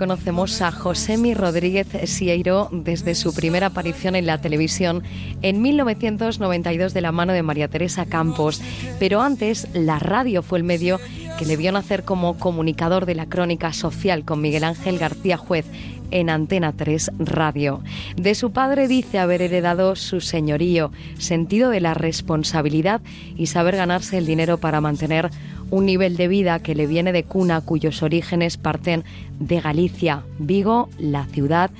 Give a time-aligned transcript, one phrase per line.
[0.00, 5.02] Conocemos a Josemi Rodríguez Sieiro desde su primera aparición en la televisión
[5.42, 8.62] en 1992 de la mano de María Teresa Campos,
[9.00, 11.00] pero antes la radio fue el medio
[11.38, 15.66] que le vio nacer como comunicador de la crónica social con Miguel Ángel García Juez
[16.10, 17.80] en Antena 3 Radio.
[18.16, 23.00] De su padre dice haber heredado su señorío, sentido de la responsabilidad
[23.36, 25.30] y saber ganarse el dinero para mantener
[25.70, 29.04] un nivel de vida que le viene de cuna cuyos orígenes parten
[29.38, 31.70] de Galicia, Vigo, la ciudad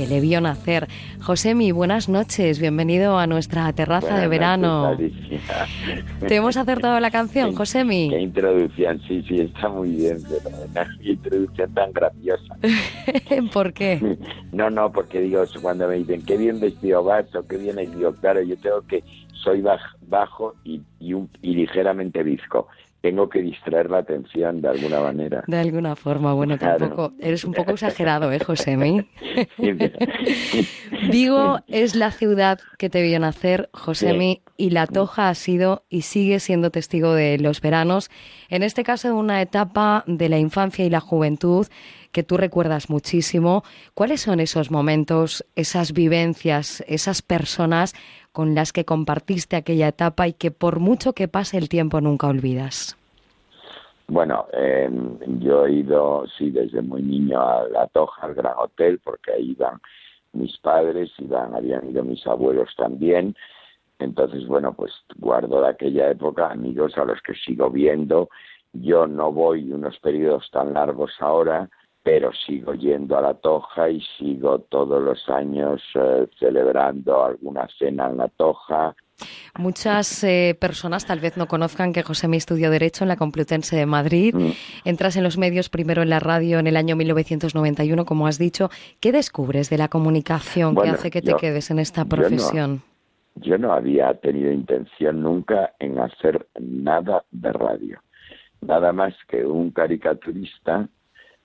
[0.00, 0.88] que le vio nacer.
[1.20, 4.96] Josemi, buenas noches, bienvenido a nuestra terraza de verano.
[6.26, 8.08] ¿Te hemos acertado la canción, Josemi?
[8.08, 12.56] Qué introducción, sí, sí, está muy bien, pero qué introducción tan graciosa.
[13.52, 14.16] ¿Por qué?
[14.52, 18.14] No, no, porque digo, cuando me dicen qué bien vestido vas o qué bien digo,
[18.14, 19.04] claro, yo tengo que,
[19.34, 19.62] soy
[20.08, 22.68] bajo y, y, y ligeramente visco
[23.00, 25.44] tengo que distraer la atención de alguna manera.
[25.46, 27.12] De alguna forma, bueno, tampoco.
[27.18, 28.76] Eres un poco exagerado, ¿eh, José?
[31.10, 36.02] Vigo es la ciudad que te vio nacer, Josemi, y La Toja ha sido y
[36.02, 38.10] sigue siendo testigo de los veranos,
[38.48, 41.66] en este caso de una etapa de la infancia y la juventud
[42.12, 43.62] que tú recuerdas muchísimo.
[43.94, 47.94] ¿Cuáles son esos momentos, esas vivencias, esas personas
[48.32, 52.28] con las que compartiste aquella etapa y que por mucho que pase el tiempo nunca
[52.28, 52.96] olvidas?
[54.08, 59.00] Bueno, em, yo he ido, sí, desde muy niño a La Toja, al Gran Hotel,
[59.04, 59.80] porque ahí iban
[60.32, 63.36] mis padres, iban, habían ido mis abuelos también.
[64.00, 68.30] Entonces, bueno, pues guardo de aquella época amigos a los que sigo viendo.
[68.72, 71.68] Yo no voy unos periodos tan largos ahora,
[72.02, 78.08] pero sigo yendo a la Toja y sigo todos los años eh, celebrando alguna cena
[78.10, 78.94] en la Toja.
[79.58, 83.76] Muchas eh, personas tal vez no conozcan que José me estudió Derecho en la Complutense
[83.76, 84.34] de Madrid.
[84.34, 84.52] Mm.
[84.86, 88.70] Entras en los medios primero en la radio en el año 1991, como has dicho.
[89.00, 92.82] ¿Qué descubres de la comunicación que hace que te quedes en esta profesión?
[93.36, 98.02] yo no había tenido intención nunca en hacer nada de radio.
[98.60, 100.88] Nada más que un caricaturista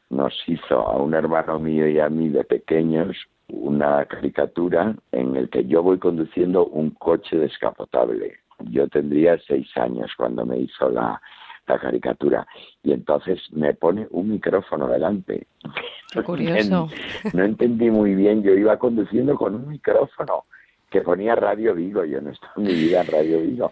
[0.09, 3.17] nos hizo a un hermano mío y a mí de pequeños
[3.47, 8.39] una caricatura en el que yo voy conduciendo un coche descapotable.
[8.59, 11.21] Yo tendría seis años cuando me hizo la,
[11.67, 12.47] la caricatura
[12.83, 15.47] y entonces me pone un micrófono delante.
[16.11, 16.89] Qué curioso.
[17.33, 20.45] No entendí muy bien, yo iba conduciendo con un micrófono
[20.89, 23.71] que ponía Radio Vigo, yo no estaba en mi vida en Radio Vigo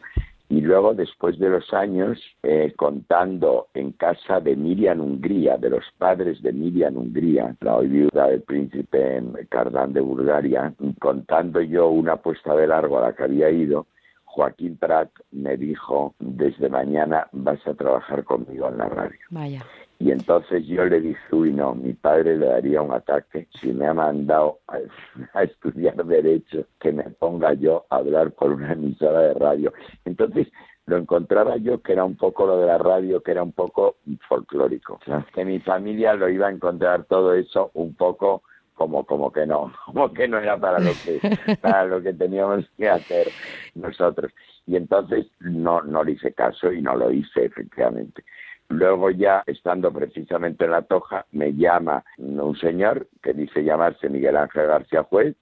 [0.53, 5.84] y luego después de los años eh, contando en casa de Miriam Hungría, de los
[5.97, 12.18] padres de Miriam Hungría, la hoy viuda del príncipe Cardán de Bulgaria, contando yo una
[12.18, 13.88] puesta de largo a la que había ido,
[14.34, 19.20] Joaquín Prat me dijo, desde mañana vas a trabajar conmigo en la radio.
[19.30, 19.64] Vaya.
[20.00, 23.86] Y entonces yo le dije, uy, no, mi padre le daría un ataque si me
[23.86, 24.58] ha mandado
[25.34, 29.72] a, estudiar Derecho, que me ponga yo a hablar por una emisora de radio.
[30.04, 30.48] Entonces
[30.88, 33.98] lo encontraba yo que era un poco lo de la radio, que era un poco
[34.28, 35.00] folclórico.
[35.36, 38.42] que mi familia lo iba a encontrar todo eso un poco
[38.84, 42.66] como como que no, como que no era para lo que para lo que teníamos
[42.78, 43.28] que hacer
[43.76, 44.32] nosotros.
[44.66, 48.24] Y entonces no no le hice caso y no lo hice efectivamente.
[48.70, 54.38] Luego ya, estando precisamente en la Toja, me llama un señor que dice llamarse Miguel
[54.38, 55.36] Ángel García Juez,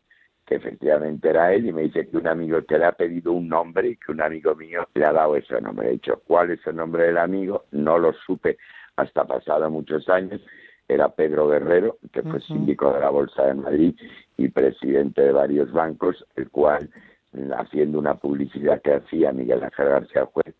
[0.45, 3.47] que efectivamente era él, y me dice que un amigo que le ha pedido un
[3.47, 5.87] nombre y que un amigo mío le ha dado ese nombre.
[5.87, 7.65] He dicho, ¿cuál es el nombre del amigo?
[7.71, 8.57] No lo supe
[8.97, 10.41] hasta pasado muchos años.
[10.91, 13.95] Era Pedro Guerrero, que fue síndico de la Bolsa de Madrid
[14.35, 16.89] y presidente de varios bancos, el cual,
[17.57, 20.53] haciendo una publicidad que hacía Miguel Ángel García Juez,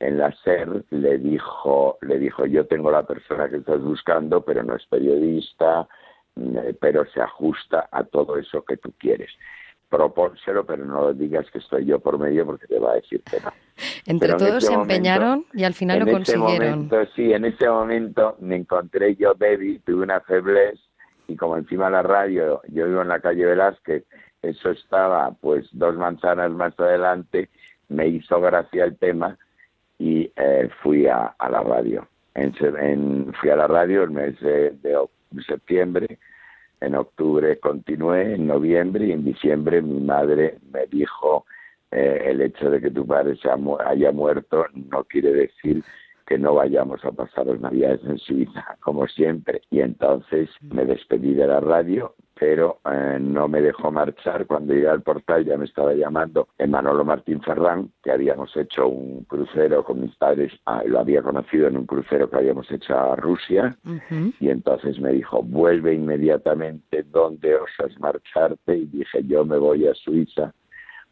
[0.00, 4.62] en la SER le dijo, le dijo, yo tengo la persona que estás buscando, pero
[4.62, 5.88] no es periodista,
[6.34, 9.30] mm, pero se ajusta a todo eso que tú quieres.
[9.88, 13.40] Propónselo, pero no digas que estoy yo por medio porque te va a decir que
[13.40, 13.50] no.
[14.06, 16.90] Entre todos se empeñaron y al final lo consiguieron.
[17.14, 20.78] sí, en ese momento me encontré yo Baby, tuve una feblez
[21.26, 24.04] y como encima la radio, yo vivo en la calle Velázquez,
[24.42, 27.48] eso estaba pues dos manzanas más adelante,
[27.88, 29.36] me hizo gracia el tema
[29.98, 32.06] y eh, fui a, la radio.
[32.34, 34.74] En, fui a la radio el mes de,
[35.46, 36.18] septiembre,
[36.80, 41.44] en octubre continué, en noviembre y en diciembre mi madre me dijo
[41.90, 45.82] eh, el hecho de que tu padre se haya muerto no quiere decir
[46.28, 49.62] que no vayamos a pasar las navidades en Suiza, como siempre.
[49.70, 54.46] Y entonces me despedí de la radio, pero eh, no me dejó marchar.
[54.46, 59.24] Cuando llegué al portal ya me estaba llamando Manolo Martín Ferrán, que habíamos hecho un
[59.24, 63.16] crucero con mis padres, ah, lo había conocido en un crucero que habíamos hecho a
[63.16, 63.78] Rusia,
[64.38, 68.76] y entonces me dijo, vuelve inmediatamente, ¿dónde osas marcharte?
[68.76, 70.52] Y dije, yo me voy a Suiza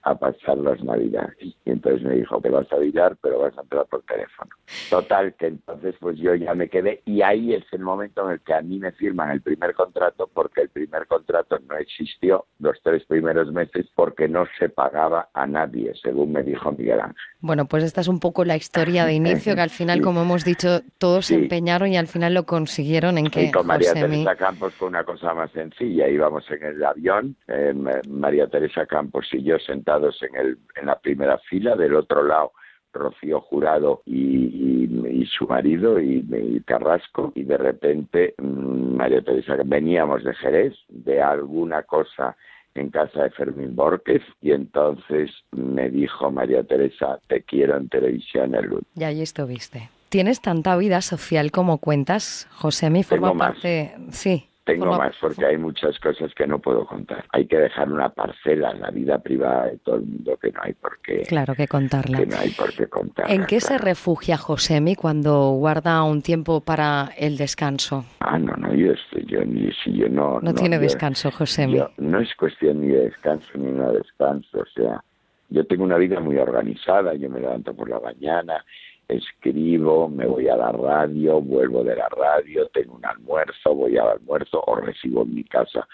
[0.06, 1.36] a pasar las navidades.
[1.40, 4.50] Y entonces me dijo que vas a avisar, pero vas a entrar por teléfono.
[4.88, 8.40] Total, que entonces pues yo ya me quedé y ahí es el momento en el
[8.40, 12.80] que a mí me firman el primer contrato porque el primer contrato no existió los
[12.82, 17.16] tres primeros meses porque no se pagaba a nadie, según me dijo Miguel Ángel.
[17.40, 20.44] Bueno, pues esta es un poco la historia de inicio que al final, como hemos
[20.44, 23.44] dicho, todos se empeñaron y al final lo consiguieron en que...
[23.44, 26.08] Y con María Teresa Campos fue una cosa más sencilla.
[26.08, 27.74] Íbamos en el avión, eh,
[28.08, 32.52] María Teresa Campos y yo sentados en, el, en la primera fila, del otro lado
[32.96, 36.24] Rocío Jurado y, su marido y,
[36.64, 42.36] Carrasco y de repente mm, María Teresa veníamos de Jerez de alguna cosa
[42.74, 48.54] en casa de Fermín Borges y entonces me dijo María Teresa te quiero en televisión
[48.54, 48.84] el lunes.
[48.94, 49.90] Y ahí estuviste.
[50.08, 55.56] Tienes tanta vida social como cuentas, José, mi forma parte, sí, tengo más porque hay
[55.56, 57.24] muchas cosas que no puedo contar.
[57.32, 60.60] Hay que dejar una parcela en la vida privada de todo el mundo que no
[60.60, 61.22] hay por qué.
[61.22, 62.18] Claro que contarla.
[62.18, 63.32] Que no hay por qué contarla.
[63.32, 68.04] ¿En qué se refugia Josemi cuando guarda un tiempo para el descanso?
[68.18, 70.40] Ah, no, no, yo, estoy, yo, ni, si yo no.
[70.40, 71.80] No, tiene descanso, Josemi.
[71.98, 74.58] no es cuestión ni de descanso ni no descanso.
[74.58, 75.00] O sea,
[75.48, 77.14] yo tengo una vida muy organizada.
[77.14, 78.64] Yo me levanto por la mañana
[79.08, 84.08] escribo, me voy a la radio, vuelvo de la radio, tengo un almuerzo, voy al
[84.08, 85.86] almuerzo o recibo en mi casa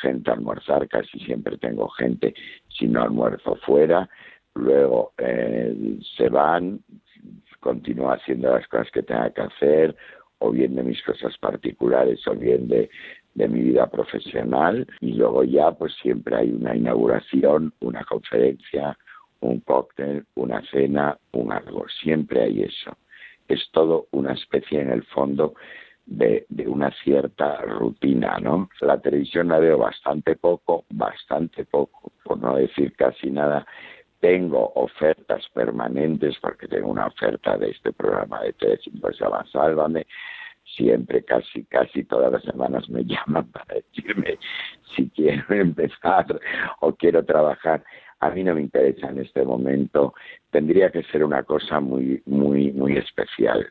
[0.00, 2.34] gente a almorzar, casi siempre tengo gente,
[2.68, 4.08] si no almuerzo fuera,
[4.54, 6.80] luego eh, se van,
[7.60, 9.96] continúo haciendo las cosas que tenga que hacer,
[10.38, 12.88] o bien de mis cosas particulares, o bien de,
[13.34, 18.96] de mi vida profesional, y luego ya pues siempre hay una inauguración, una conferencia,
[19.40, 21.86] un cóctel, una cena, un algo.
[22.02, 22.96] Siempre hay eso.
[23.48, 25.54] Es todo una especie en el fondo
[26.06, 28.68] de, de, una cierta rutina, ¿no?
[28.80, 33.66] La televisión la veo bastante poco, bastante poco, por no decir casi nada.
[34.20, 38.54] Tengo ofertas permanentes, porque tengo una oferta de este programa de
[39.00, 40.06] pues se llama Sálvame.
[40.76, 44.38] Siempre, casi, casi todas las semanas me llaman para decirme
[44.94, 46.26] si quiero empezar
[46.80, 47.82] o quiero trabajar
[48.20, 50.14] a mí no me interesa en este momento.
[50.50, 53.70] Tendría que ser una cosa muy, muy, muy especial.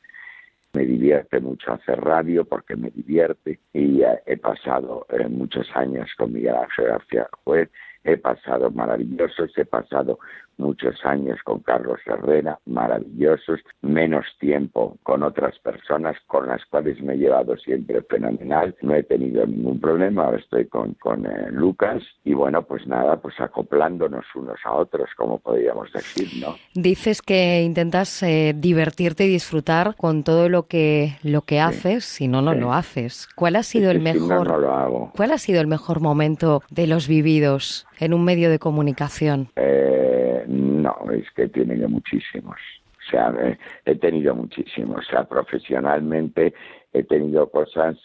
[0.74, 6.34] Me divierte mucho hacer radio porque me divierte y he pasado eh, muchos años con
[6.34, 7.69] Miguel Ángel García Juez,
[8.13, 10.19] he pasado maravillosos, he pasado
[10.59, 17.13] muchos años con Carlos Herrera, maravillosos, menos tiempo con otras personas con las cuales me
[17.13, 22.03] he llevado siempre fenomenal, no he tenido ningún problema, ahora estoy con, con eh, Lucas
[22.25, 26.55] y bueno, pues nada, pues acoplándonos unos a otros, como podríamos decir, ¿no?
[26.75, 32.27] Dices que intentas eh, divertirte y disfrutar con todo lo que lo que haces, si
[32.27, 33.29] no no lo haces.
[33.35, 35.12] ¿Cuál ha sido el mejor no, lo hago.
[35.15, 39.50] ¿Cuál ha sido el mejor momento de los vividos en un medio de comunicación?
[39.56, 40.10] Eh
[40.50, 42.57] no, es que he tenido muchísimos.
[42.98, 45.06] O sea, he tenido muchísimos.
[45.07, 46.54] O sea, profesionalmente
[46.94, 47.98] he tenido cosas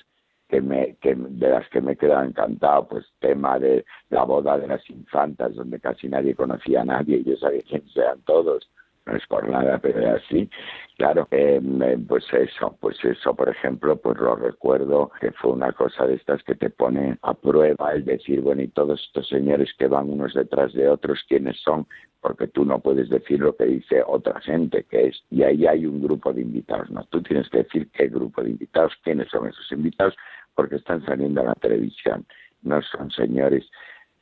[0.49, 4.59] que me, que, de las que me he quedado encantado, pues tema de la boda
[4.59, 8.69] de las infantas, donde casi nadie conocía a nadie y yo sabía quién sean todos
[9.07, 10.49] no es por nada, pero es así.
[10.97, 11.61] Claro, eh,
[12.09, 16.43] pues eso, pues eso, por ejemplo, pues lo recuerdo que fue una cosa de estas
[16.45, 20.35] que te pone a prueba el decir, bueno, y todos estos señores que van unos
[20.35, 21.87] detrás de otros, ¿quiénes son?
[22.21, 25.85] Porque tú no puedes decir lo que dice otra gente, que es, y ahí hay
[25.85, 27.05] un grupo de invitados, ¿no?
[27.07, 30.15] Tú tienes que decir qué grupo de invitados, quiénes son esos invitados,
[30.55, 32.25] porque están saliendo a la televisión,
[32.63, 33.69] no son señores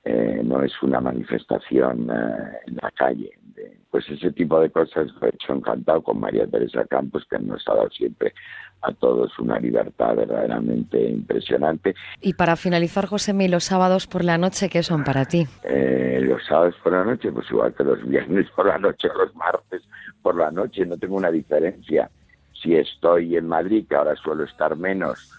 [0.04, 3.30] eh, no es una manifestación eh, en la calle.
[3.90, 7.62] pues ese tipo de cosas lo he hecho encantado con María Teresa Campos, que nos
[7.68, 8.32] ha dado siempre
[8.80, 11.94] a todos una libertad verdaderamente impresionante.
[12.21, 15.47] Y para finalizar, José, los sábados por la noche, ¿qué son para ti?
[15.62, 19.18] Eh, los sábados por la noche, pues igual que los viernes por la noche o
[19.18, 19.82] los martes
[20.21, 22.11] por la noche, no tengo una diferencia.
[22.61, 25.30] Si estoy en Madrid, que ahora suelo estar menos,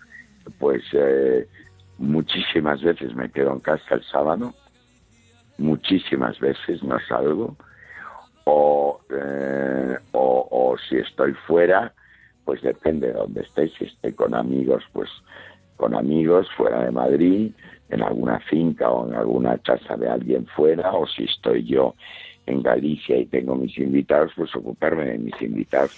[0.59, 0.83] pues
[2.61, 4.53] muchísimas veces me quedo en casa el sábado,
[5.57, 7.55] muchísimas veces no salgo,
[8.43, 11.93] o, eh, o, si estoy fuera,
[12.45, 15.09] pues depende de dónde esté, si estoy con amigos, pues
[15.77, 17.51] con amigos fuera de Madrid,
[17.89, 21.95] en alguna finca o en alguna casa de alguien fuera, o si estoy yo
[22.45, 25.91] en Galicia y tengo mis invitados, pues ocuparme de mis invitados.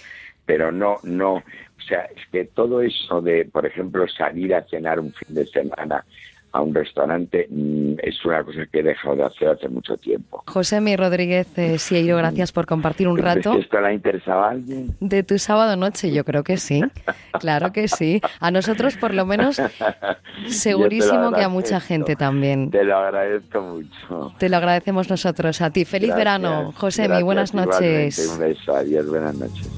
[0.46, 5.00] pero no, no, o sea, es que todo eso de, por ejemplo, salir a cenar
[5.00, 6.04] un fin de semana
[6.52, 10.42] a un restaurante mm, es una cosa que he dejado de hacer hace mucho tiempo.
[10.46, 13.54] José Mi Rodríguez eh, Sieiro, gracias por compartir un rato.
[13.54, 14.96] ¿Esto interesaba a alguien?
[15.00, 16.82] De tu sábado noche, yo creo que sí.
[17.40, 18.20] Claro que sí.
[18.40, 19.60] A nosotros, por lo menos,
[20.46, 22.70] segurísimo que a mucha gente también.
[22.70, 24.32] Te lo agradezco mucho.
[24.38, 25.84] Te lo agradecemos nosotros a ti.
[25.84, 27.22] Feliz verano, José Mi.
[27.22, 28.30] Buenas noches.
[28.32, 28.74] Un beso.
[28.76, 29.06] Adiós.
[29.08, 29.70] Buenas noches.